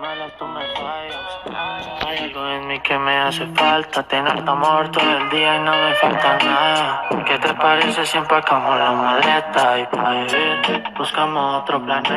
malas, 0.00 0.32
tú 0.38 0.46
me 0.46 0.64
fallas. 0.74 2.06
Hay 2.06 2.18
algo 2.24 2.48
en 2.48 2.66
mí 2.68 2.80
que 2.80 2.98
me 2.98 3.16
hace 3.18 3.46
falta. 3.48 4.02
Tener 4.02 4.44
tu 4.44 4.50
amor 4.50 4.90
todo 4.90 5.16
el 5.18 5.30
día 5.30 5.56
y 5.56 5.60
no 5.60 5.72
me 5.72 5.94
falta 5.94 6.38
nada. 6.38 7.02
¿Qué 7.26 7.38
te 7.38 7.54
parece 7.54 8.06
si 8.06 8.18
empacamos 8.18 8.78
la 8.78 8.92
maleta 8.92 9.78
y 9.78 9.86
pa' 9.86 10.10
vivir? 10.10 10.84
Buscamos 10.96 11.62
otro 11.62 11.82
planeta. 11.84 12.14